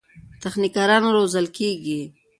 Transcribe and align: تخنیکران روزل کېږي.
تخنیکران 0.41 1.03
روزل 1.15 1.45
کېږي. 1.57 2.01